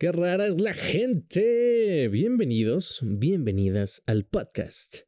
[0.00, 2.08] Qué rara es la gente.
[2.08, 5.00] Bienvenidos, bienvenidas al podcast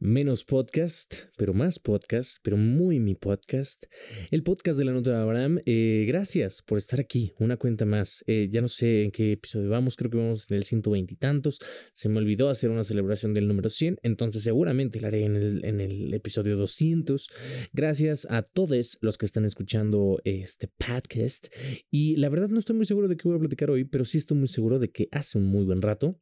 [0.00, 3.86] menos podcast, pero más podcast, pero muy mi podcast.
[4.30, 5.60] El podcast de la nota de Abraham.
[5.66, 8.22] Eh, gracias por estar aquí, una cuenta más.
[8.28, 11.16] Eh, ya no sé en qué episodio vamos, creo que vamos en el 120 y
[11.16, 11.58] tantos.
[11.92, 15.64] Se me olvidó hacer una celebración del número 100, entonces seguramente la haré en el,
[15.64, 17.28] en el episodio 200.
[17.72, 21.48] Gracias a todos los que están escuchando este podcast.
[21.90, 24.18] Y la verdad no estoy muy seguro de qué voy a platicar hoy, pero sí
[24.18, 26.20] estoy muy seguro de que hace un muy buen rato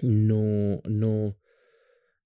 [0.00, 1.36] no, no,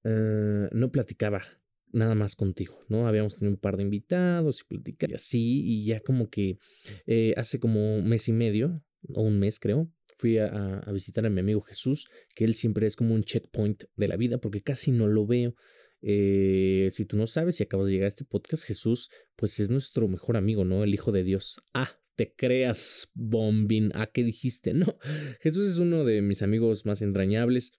[0.08, 1.42] eh, no platicaba
[1.90, 3.08] nada más contigo, ¿no?
[3.08, 6.58] Habíamos tenido un par de invitados y platicaba y así, y ya como que
[7.06, 8.84] eh, hace como un mes y medio,
[9.14, 12.94] o un mes creo, fui a, visitar a mi amigo Jesús, que él siempre es
[12.94, 15.56] como un checkpoint de la vida, porque casi no lo veo.
[16.02, 19.70] Eh, si tú no sabes y acabas de llegar a este podcast, Jesús, pues es
[19.70, 20.84] nuestro mejor amigo, ¿no?
[20.84, 21.60] El Hijo de Dios.
[21.74, 23.90] Ah, te creas, bombín.
[23.94, 24.72] ¿A qué dijiste?
[24.74, 24.98] No,
[25.40, 27.72] Jesús es uno de mis amigos más entrañables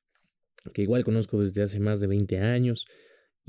[0.73, 2.87] que igual conozco desde hace más de 20 años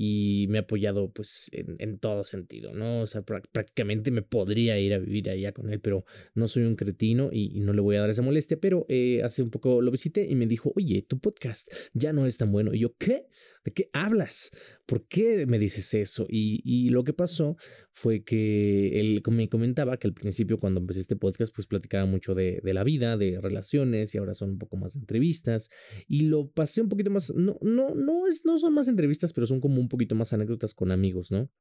[0.01, 3.01] y me ha apoyado pues en, todo sentido, ¿no?
[3.01, 6.77] O sea, prácticamente me podría ir a vivir allá con él, pero no soy un
[6.77, 9.91] cretino y, no le voy a dar esa molestia, pero eh, hace un poco lo
[9.91, 12.73] visité y me dijo, oye, tu podcast ya no es tan bueno.
[12.73, 13.27] Y yo, ¿qué?
[13.63, 14.51] ¿De qué hablas?
[14.85, 16.25] ¿Por qué me dices eso?
[16.29, 17.57] Y, lo que pasó
[17.91, 22.33] fue que él me comentaba que al principio cuando empecé este podcast pues platicaba mucho
[22.33, 25.69] de, la vida, de relaciones y ahora son un poco más entrevistas
[26.07, 29.45] y lo pasé un poquito más, no, no, no, es, no son más entrevistas, pero
[29.45, 31.51] son como un poquito más anécdotas con amigos, ¿no?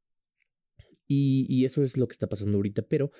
[1.08, 3.10] Y, y eso es lo que está pasando ahorita, pero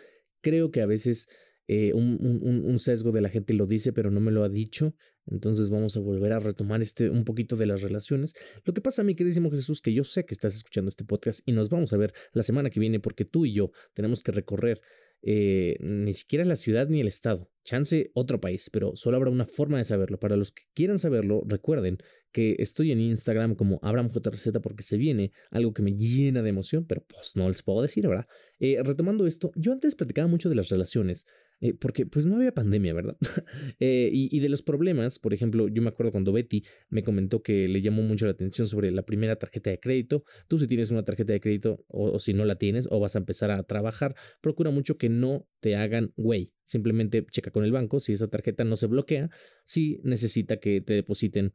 [0.41, 1.29] creo que a veces
[1.69, 4.95] eh, un, sesgo de la gente lo dice, pero no me lo ha dicho.
[5.27, 8.35] Entonces vamos a volver a retomar este un poquito de las relaciones.
[8.65, 11.53] Lo que pasa, mi queridísimo Jesús, que yo sé que estás escuchando este podcast y
[11.53, 14.81] nos vamos a ver la semana que viene porque tú y yo tenemos que recorrer
[15.21, 17.51] eh, ni siquiera la ciudad ni el estado.
[17.65, 20.19] Chance otro país, pero solo habrá una forma de saberlo.
[20.19, 21.99] Para los que quieran saberlo, recuerden
[22.33, 26.87] que estoy en Instagram como AbrahamJRZ porque se viene algo que me llena de emoción,
[26.87, 28.27] pero pues no les puedo decir, ¿verdad?
[28.59, 31.27] Eh, retomando esto, yo antes platicaba mucho de las relaciones,
[31.61, 33.17] eh, porque pues no había pandemia, ¿verdad?
[33.81, 37.69] Eh, y, de los problemas, por ejemplo, yo me acuerdo cuando Betty me comentó que
[37.69, 40.25] le llamó mucho la atención sobre la primera tarjeta de crédito.
[40.49, 43.21] Tú si tienes una tarjeta de crédito o, si no la tienes o vas a
[43.21, 46.53] empezar a trabajar, procura mucho que no te hagan güey.
[46.65, 49.31] Simplemente checa con el banco si esa tarjeta no se bloquea,
[49.65, 51.55] si necesita que te depositen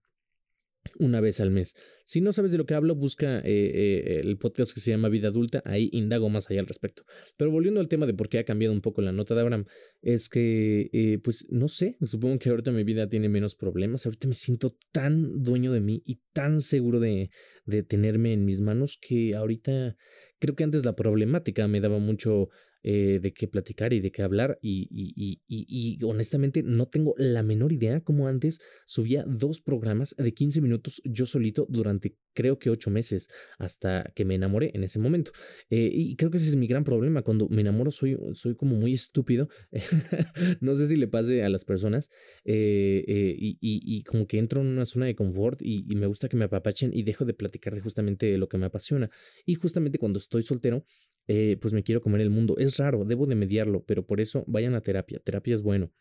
[0.99, 1.75] una vez al mes.
[2.05, 5.09] Si no sabes de lo que hablo, busca eh, eh, el podcast que se llama
[5.09, 7.03] Vida Adulta, ahí indago más allá al respecto.
[7.38, 9.66] Pero volviendo al tema de por qué ha cambiado un poco la nota de Abraham,
[10.01, 14.27] es que, eh, pues no sé, supongo que ahorita mi vida tiene menos problemas, ahorita
[14.27, 17.29] me siento tan dueño de mí y tan seguro de,
[17.65, 19.95] de tenerme en mis manos que ahorita
[20.39, 22.50] creo que antes la problemática me daba mucho
[22.83, 24.59] eh, de qué platicar y de qué hablar.
[24.61, 30.16] Y, y, y, y, honestamente no tengo la menor idea cómo antes subía dos programas
[30.17, 34.83] de 15 minutos yo solito durante creo que ocho meses hasta que me enamoré en
[34.83, 35.31] ese momento.
[35.69, 37.21] Eh, y creo que ese es mi gran problema.
[37.21, 39.49] Cuando me enamoro soy, soy como muy estúpido.
[40.61, 42.09] no sé si le pase a las personas.
[42.45, 46.38] Eh, y, y, como que entro en una zona de confort y, me gusta que
[46.38, 49.09] me apapachen y dejo de platicar de justamente lo que me apasiona.
[49.45, 50.83] Y justamente cuando estoy soltero,
[51.27, 52.57] eh, pues me quiero comer el mundo.
[52.57, 55.19] Es raro, debo de mediarlo, pero por eso vayan a terapia.
[55.19, 55.91] Terapia es bueno.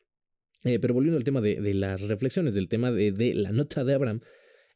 [0.65, 4.21] Eh, pero volviendo al tema de, las reflexiones, del tema de, la nota de Abraham,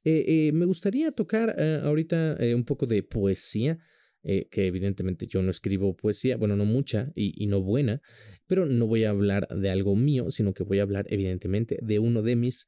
[0.08, 3.78] eh, me gustaría tocar ahorita un poco de poesía,
[4.22, 8.00] que evidentemente yo no escribo poesía, bueno, no mucha y, y no buena,
[8.46, 11.98] pero no voy a hablar de algo mío, sino que voy a hablar evidentemente de
[11.98, 12.66] uno de mis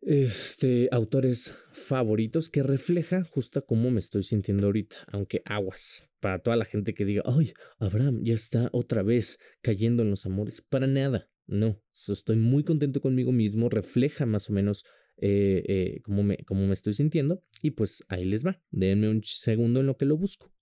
[0.00, 6.56] este, autores favoritos que refleja justo cómo me estoy sintiendo ahorita, aunque aguas, para toda
[6.56, 10.86] la gente que diga, ay, Abraham ya está otra vez cayendo en los amores, para
[10.86, 14.84] nada, no, estoy muy contento conmigo mismo, refleja más o menos
[15.20, 19.22] eh, eh, cómo, me, cómo me estoy sintiendo y pues ahí les va, denme un
[19.24, 20.52] segundo en lo que lo busco.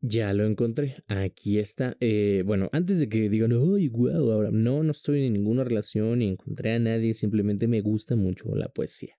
[0.00, 1.02] Ya lo encontré.
[1.08, 1.96] Aquí está.
[1.98, 6.20] Eh, bueno, antes de que digan, ay, wow, ahora no, no estoy en ninguna relación
[6.20, 9.18] ni encontré a nadie, simplemente me gusta mucho la poesía.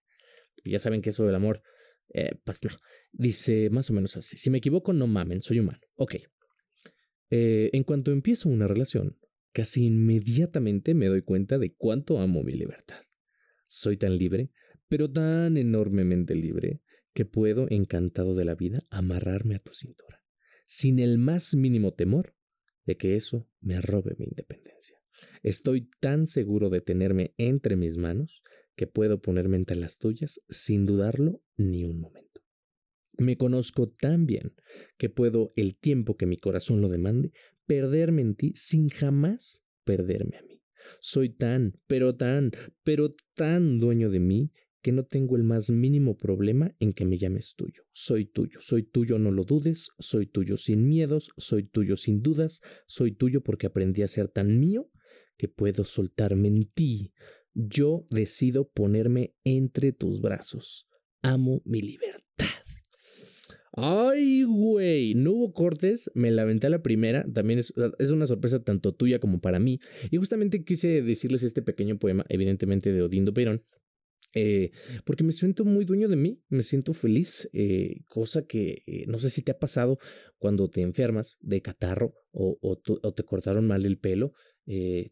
[0.64, 1.62] Ya saben que eso del amor,
[2.14, 2.72] eh, pues no.
[3.12, 4.38] Dice más o menos así.
[4.38, 5.80] Si me equivoco, no mamen, soy humano.
[5.96, 6.16] Ok.
[7.30, 9.18] Eh, en cuanto empiezo una relación,
[9.52, 13.02] casi inmediatamente me doy cuenta de cuánto amo mi libertad.
[13.68, 14.52] Soy tan libre,
[14.90, 16.82] pero tan enormemente libre,
[17.14, 20.20] que puedo, encantado de la vida, amarrarme a tu cintura
[20.72, 22.36] sin el más mínimo temor
[22.86, 25.00] de que eso me robe mi independencia.
[25.42, 28.44] Estoy tan seguro de tenerme entre mis manos
[28.76, 32.42] que puedo ponerme entre las tuyas sin dudarlo ni un momento.
[33.18, 34.54] Me conozco tan bien
[35.00, 37.32] que puedo, el tiempo que mi corazón lo demande,
[37.66, 40.62] perderme en ti sin jamás perderme a mí.
[41.00, 42.52] Soy tan, pero tan,
[42.84, 47.18] pero tan dueño de mí que no tengo el más mínimo problema en que me
[47.18, 47.84] llames tuyo.
[47.92, 52.62] Soy tuyo, soy tuyo, no lo dudes, soy tuyo sin miedos, soy tuyo sin dudas,
[52.88, 54.90] soy tuyo porque aprendí a ser tan mío
[55.38, 57.14] que puedo soltarme en ti.
[57.54, 60.88] Yo decido ponerme entre tus brazos.
[61.22, 62.20] Amo mi libertad.
[63.72, 68.64] Ay, güey, no hubo cortes, me la a la primera, también es, es, una sorpresa
[68.64, 69.80] tanto tuya como para mí.
[70.10, 73.64] Y justamente quise decirles este pequeño poema, evidentemente de Odindo Perón,
[74.34, 74.72] eh,
[75.06, 79.18] porque me siento muy dueño de mí, me siento feliz, eh, cosa que eh, no
[79.20, 79.98] sé si te ha pasado
[80.38, 84.34] cuando te enfermas de catarro o, o, te cortaron mal el pelo,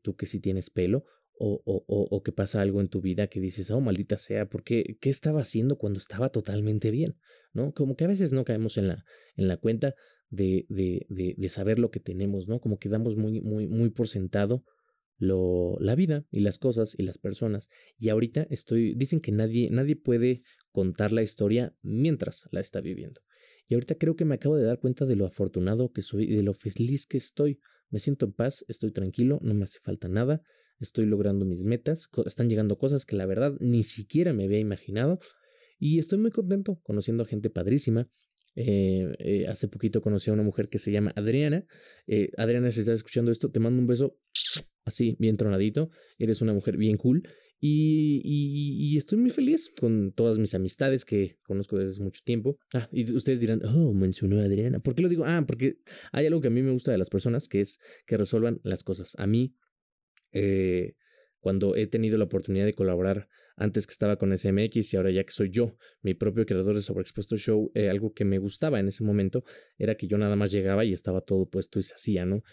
[0.04, 1.06] tú que sí tienes pelo,
[1.40, 4.98] o, o, que pasa algo en tu vida que dices, oh, maldita sea, ¿por qué,
[5.04, 7.18] estaba haciendo cuando estaba totalmente bien?
[7.54, 7.74] ¿No?
[7.74, 9.04] Como que a veces no caemos en la,
[9.36, 9.94] en la cuenta
[10.30, 12.60] de, de, de, de saber lo que tenemos, ¿no?
[12.60, 14.64] Como que damos muy, muy, muy por sentado
[15.18, 17.70] lo, la vida y las cosas y las personas.
[17.98, 23.22] Y ahorita estoy, dicen que nadie, nadie puede contar la historia mientras la está viviendo.
[23.68, 26.36] Y ahorita creo que me acabo de dar cuenta de lo afortunado que soy y
[26.36, 27.60] de lo feliz que estoy.
[27.90, 30.42] Me siento en paz, estoy tranquilo, no me hace falta nada,
[30.80, 35.20] estoy logrando mis metas, están llegando cosas que la verdad ni siquiera me había imaginado.
[35.80, 38.10] Y estoy muy contento conociendo a gente padrísima.
[38.56, 41.66] Eh, eh, hace poquito conocí a una mujer que se llama Adriana.
[42.08, 44.18] Eh, Adriana, si estás escuchando esto, te mando un beso
[44.88, 45.92] así, bien tronadito.
[46.18, 47.28] Eres una mujer bien cool.
[47.60, 52.60] Y, estoy muy feliz con todas mis amistades que conozco desde hace mucho tiempo.
[52.74, 54.80] Ah, y ustedes dirán, oh, mencionó a Adriana.
[54.80, 55.26] ¿Por qué lo digo?
[55.26, 55.78] Ah, porque
[56.12, 58.84] hay algo que a mí me gusta de las personas, que es que resuelvan las
[58.84, 59.14] cosas.
[59.18, 59.56] A mí,
[60.32, 60.94] eh,
[61.40, 65.24] cuando he tenido la oportunidad de colaborar antes que estaba con SMX y ahora ya
[65.24, 68.88] que soy yo, mi propio creador de Sobreexpuesto Show, eh, algo que me gustaba en
[68.88, 69.44] ese momento
[69.78, 72.44] era que yo nada más llegaba y estaba todo puesto y se hacía, ¿no?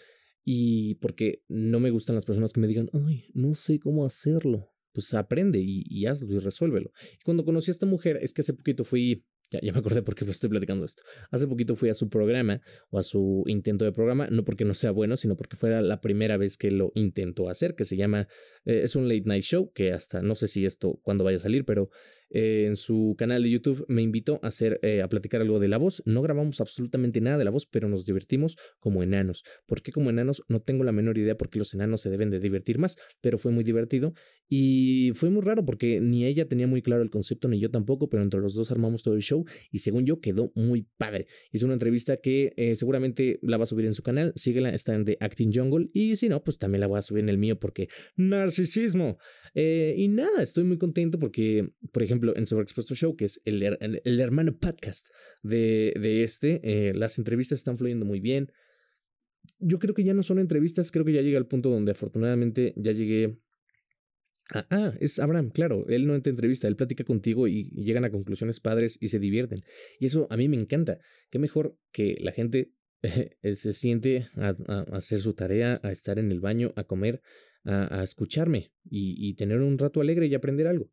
[0.45, 4.71] Y porque no me gustan las personas que me digan, ay, no sé cómo hacerlo.
[4.93, 6.91] Pues aprende y, hazlo y resuélvelo.
[7.19, 10.01] Y cuando conocí a esta mujer, es que hace poquito fui ya, ya, me acordé
[10.01, 11.03] por qué estoy platicando esto.
[11.31, 14.73] Hace poquito fui a su programa o a su intento de programa, no porque no
[14.73, 18.27] sea bueno, sino porque fuera la primera vez que lo intentó hacer, que se llama,
[18.65, 21.41] eh, es un late night show, que hasta no sé si esto cuando vaya a
[21.41, 21.89] salir, pero
[22.35, 25.69] eh, en su canal de YouTube me invitó a hacer, eh, a platicar algo de
[25.69, 26.03] la voz.
[26.05, 29.45] No grabamos absolutamente nada de la voz, pero nos divertimos como enanos.
[29.65, 30.43] ¿Por qué como enanos?
[30.49, 33.53] No tengo la menor idea porque los enanos se deben de divertir más, pero fue
[33.53, 34.13] muy divertido
[34.49, 38.09] y fue muy raro porque ni ella tenía muy claro el concepto ni yo tampoco,
[38.09, 41.27] pero entre los dos armamos todo el show y según yo quedó muy padre.
[41.53, 44.93] Hice una entrevista que eh, seguramente la va a subir en su canal, síguela, está
[44.93, 47.37] en The Acting Jungle y si no, pues también la voy a subir en el
[47.37, 47.87] mío porque
[48.17, 49.19] narcisismo.
[49.55, 54.19] y nada, estoy muy contento porque, por ejemplo, en Sobreexpuesto Show, que es el, el,
[54.19, 55.07] hermano podcast
[55.43, 58.51] de, de este, eh, las entrevistas están fluyendo muy bien.
[59.59, 62.73] Yo creo que ya no son entrevistas, creo que ya llega al punto donde afortunadamente
[62.77, 63.37] ya llegué
[64.53, 68.59] Ah, es Abraham, claro, él no te entrevista, él platica contigo y, llegan a conclusiones
[68.59, 69.63] padres y se divierten.
[69.99, 70.99] Y eso a mí me encanta.
[71.31, 72.71] Qué mejor que la gente
[73.43, 74.55] se siente a,
[74.91, 77.21] hacer su tarea, a estar en el baño, a comer,
[77.63, 80.91] a, escucharme y, y, tener un rato alegre y aprender algo.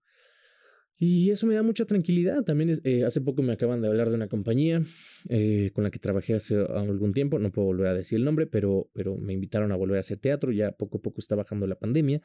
[1.04, 2.44] Y eso me da mucha tranquilidad.
[2.44, 4.80] También eh, hace poco me acaban de hablar de una compañía
[5.28, 7.40] eh, con la que trabajé hace algún tiempo.
[7.40, 10.18] No puedo volver a decir el nombre, pero, pero me invitaron a volver a hacer
[10.18, 10.52] teatro.
[10.52, 12.20] Ya poco a poco está bajando la pandemia.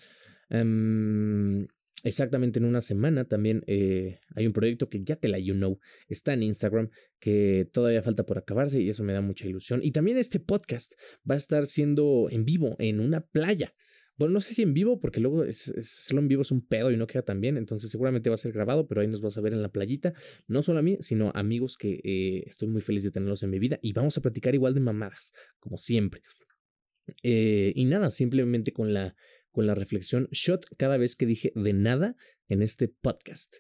[0.51, 1.65] Em,
[2.03, 5.79] exactamente en una semana también eh, hay un proyecto que ya te la you know.
[6.07, 9.79] Está en Instagram que todavía falta por acabarse y eso me da mucha ilusión.
[9.81, 10.93] Y también este podcast
[11.27, 13.74] va a estar siendo en vivo en una playa.
[14.17, 16.89] Bueno, no sé si en vivo, porque luego es, solo en vivo es un pedo
[16.91, 17.55] y no queda tan bien.
[17.55, 20.13] Entonces, seguramente va a ser grabado, pero ahí nos vas a ver en la playita.
[20.47, 23.59] No solo a mí, sino amigos que eh, estoy muy feliz de tenerlos en mi
[23.59, 23.77] vida.
[23.81, 26.21] Y vamos a platicar igual de mamadas, como siempre.
[27.21, 29.15] Eh, y nada, simplemente con la,
[29.51, 32.15] con la reflexión shot cada vez que dije de nada
[32.47, 33.57] en este podcast.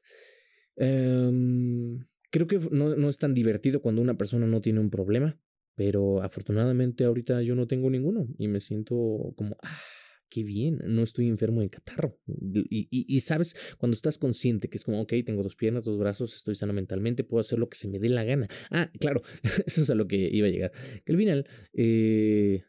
[0.75, 1.99] Em,
[2.31, 5.39] creo que no, no es tan divertido cuando una persona no tiene un problema,
[5.75, 8.95] pero afortunadamente ahorita yo no tengo ninguno y me siento
[9.35, 9.79] como, ah,
[10.29, 12.19] qué bien, no estoy enfermo de catarro.
[12.69, 16.55] Y, sabes, cuando estás consciente que es como, ok, tengo dos piernas, dos brazos, estoy
[16.55, 18.47] sano mentalmente, puedo hacer lo que se me dé la gana.
[18.71, 19.21] Ah, claro,
[19.65, 20.71] eso es a lo que iba a llegar.
[21.05, 22.63] Que al final, eh,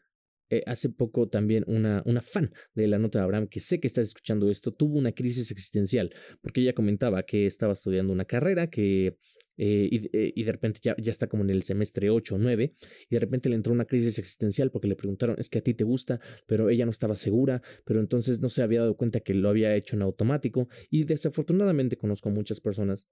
[0.51, 3.87] eh, hace poco también una, una fan de la nota de Abraham, que sé que
[3.87, 6.11] estás escuchando esto, tuvo una crisis existencial,
[6.41, 9.17] porque ella comentaba que estaba estudiando una carrera, que
[9.59, 12.73] eh, eh, y, de repente ya, ya está como en el semestre 8 o 9,
[13.09, 15.73] y de repente le entró una crisis existencial porque le preguntaron, es que a ti
[15.73, 19.33] te gusta, pero ella no estaba segura, pero entonces no se había dado cuenta que
[19.33, 23.07] lo había hecho en automático, y desafortunadamente conozco a muchas personas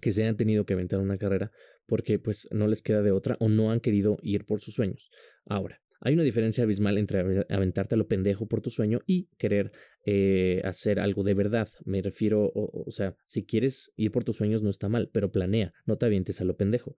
[0.00, 1.50] que se han tenido que aventar una carrera
[1.86, 5.10] porque pues no les queda de otra o no han querido ir por sus sueños.
[5.44, 9.70] Ahora, hay una diferencia abismal entre aventarte a lo pendejo por tu sueño y querer
[10.04, 11.68] eh, hacer algo de verdad.
[11.84, 15.72] Me refiero, o, sea, si quieres ir por tus sueños no está mal, pero planea,
[15.86, 16.96] no te avientes a lo pendejo.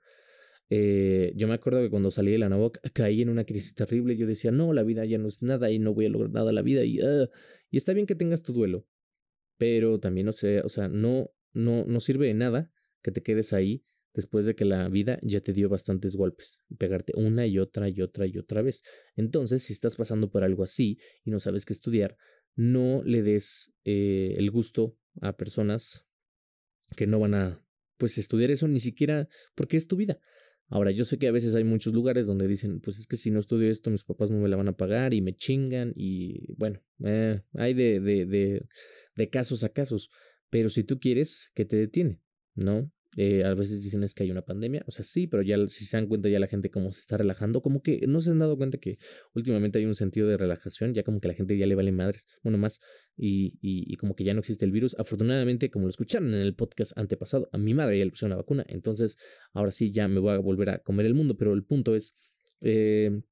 [0.71, 4.17] Eh, yo me acuerdo que cuando salí de la NOVOC caí en una crisis terrible.
[4.17, 6.53] Yo decía, no, la vida ya no es nada y no voy a lograr nada
[6.53, 6.83] la vida.
[6.85, 7.29] Y, ah,
[7.71, 8.87] y está bien que tengas tu duelo,
[9.59, 12.71] pero también, no sé, o sea, no, no, no sirve de nada
[13.03, 13.85] que te quedes ahí
[14.15, 18.01] después de que la vida ya te dio bastantes golpes, pegarte una y otra y
[18.01, 18.83] otra y otra vez.
[19.17, 22.17] Entonces, si estás pasando por algo así y no sabes qué estudiar,
[22.57, 26.07] no le des eh, el gusto a personas
[26.97, 27.61] que no van a
[27.97, 30.19] pues estudiar eso ni siquiera porque es tu vida.
[30.69, 33.31] Ahora, yo sé que a veces hay muchos lugares donde dicen, pues es que si
[33.31, 36.53] no estudio esto, mis papás no me la van a pagar y me chingan y
[36.55, 38.67] bueno, eh, hay de, de, de,
[39.15, 40.11] de casos a casos,
[40.51, 42.21] pero si tú quieres, ¿qué te detiene?
[42.55, 42.91] ¿No?
[43.17, 45.85] Eh, a veces dicen es que hay una pandemia, o sea, sí, pero ya si
[45.85, 48.39] se dan cuenta ya la gente como se está relajando, como que no se han
[48.39, 48.99] dado cuenta que
[49.35, 52.27] últimamente hay un sentido de relajación, ya como que la gente ya le vale madres,
[52.43, 52.81] bueno, más,
[53.17, 54.97] y, y, como que ya no existe el virus.
[54.99, 58.37] Afortunadamente, como lo escucharon en el podcast antepasado, a mi madre ya le pusieron la
[58.37, 59.17] vacuna, entonces
[59.53, 62.17] ahora sí ya me voy a volver a comer el mundo, pero el punto es,
[62.61, 63.23] eh,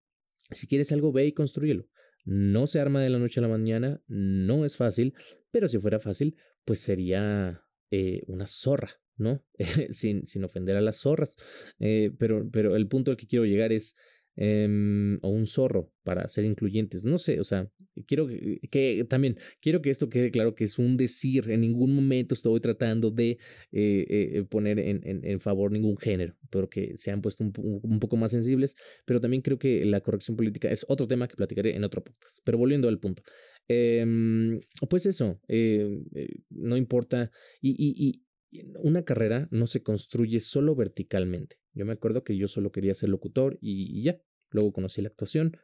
[0.50, 1.88] si quieres algo, ve y construyelo.
[2.24, 5.14] No se arma de la noche a la mañana, no es fácil,
[5.50, 9.42] pero si fuera fácil, pues sería eh, una zorra, ¿no?
[9.90, 11.36] sin, sin, ofender a las zorras.
[11.80, 13.94] Eh, pero, pero el punto al que quiero llegar es,
[14.36, 17.04] em, o un zorro, para ser incluyentes.
[17.04, 17.70] No sé, o sea,
[18.06, 22.34] quiero que, también, quiero que esto quede claro que es un decir, en ningún momento
[22.34, 23.38] estoy tratando de
[23.72, 27.52] eh, poner en, en, favor ningún género, pero que se han puesto un,
[27.82, 31.36] un, poco más sensibles, pero también creo que la corrección política es otro tema que
[31.36, 32.38] platicaré en otro podcast.
[32.44, 33.22] Pero volviendo al punto.
[33.68, 37.30] Em, pues eso, eh, eh, no importa.
[37.60, 38.22] Y,
[38.82, 41.56] una carrera no se construye solo verticalmente.
[41.72, 44.20] Yo me acuerdo que yo solo quería ser locutor y ya.
[44.50, 45.56] Luego conocí la actuación,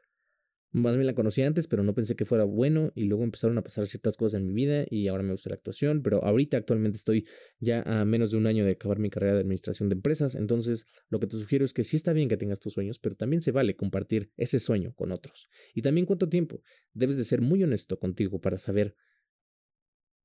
[0.71, 3.62] más bien la conocí antes, pero no pensé que fuera bueno y luego empezaron a
[3.62, 6.99] pasar ciertas cosas en mi vida y ahora me gusta la actuación, pero ahorita actualmente
[6.99, 7.26] estoy
[7.59, 10.85] ya a menos de un año de acabar mi carrera de administración de empresas, entonces
[11.09, 13.40] lo que te sugiero es que sí está bien que tengas tus sueños, pero también
[13.40, 15.49] se vale compartir ese sueño con otros.
[15.75, 16.61] Y también cuánto tiempo.
[16.92, 18.95] Debes de ser muy honesto contigo para saber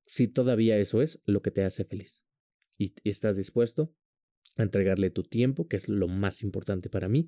[0.06, 2.26] si todavía eso es lo que te hace feliz.
[2.84, 3.94] Y estás dispuesto
[4.58, 7.28] a entregarle tu tiempo, que es lo más importante para mí,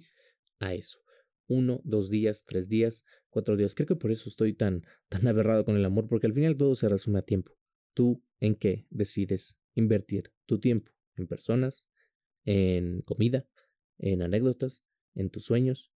[0.59, 1.05] a eso
[1.47, 3.75] uno, dos días, tres días, cuatro días.
[3.75, 6.75] Creo que por eso estoy tan, tan aberrado con el amor, porque al final todo
[6.75, 7.53] se resume a tiempo.
[7.93, 11.87] Tú en qué decides invertir tu tiempo, en personas,
[12.43, 13.47] en comida,
[13.97, 14.83] en anécdotas,
[15.13, 15.93] en tus sueños.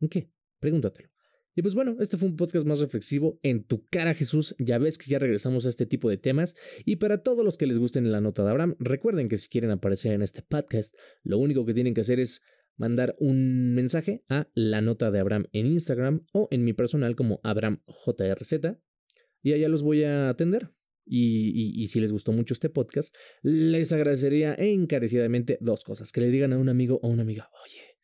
[0.00, 0.30] ¿En qué?
[0.58, 1.10] Pregúntatelo.
[1.54, 3.38] Y pues bueno, este fue un podcast más reflexivo.
[3.42, 6.54] En tu cara, Jesús, ya ves que ya regresamos a este tipo de temas.
[6.84, 9.70] Y para todos los que les gusten la nota de Abraham, recuerden que si quieren
[9.70, 12.42] aparecer en este podcast, lo único que tienen que hacer es
[12.76, 17.40] mandar un mensaje a la nota de Abraham en Instagram o en mi personal como
[17.42, 18.78] AbramJRZ
[19.42, 20.70] y allá los voy a atender.
[21.12, 26.12] Y, si les gustó mucho este podcast, les agradecería encarecidamente dos cosas.
[26.12, 27.98] Que le digan a un amigo o una amiga, oye,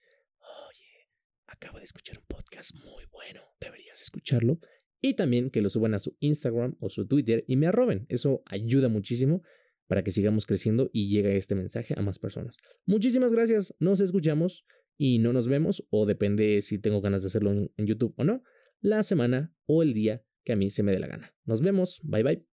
[0.68, 1.08] oye,
[1.46, 2.25] acabo de escuchar un
[2.56, 4.58] podcast muy bueno, deberías escucharlo.
[5.02, 8.06] Y también que lo suban a su Instagram o su Twitter y me arroben.
[8.08, 9.42] Eso ayuda muchísimo
[9.86, 12.56] para que sigamos creciendo y llegue este mensaje a más personas.
[12.86, 14.64] Muchísimas gracias, nos escuchamos
[14.98, 18.42] y no nos vemos, o depende si tengo ganas de hacerlo en, YouTube o no,
[18.80, 21.36] la semana o el día que a mí se me dé la gana.
[21.44, 22.44] Nos vemos, bye bye.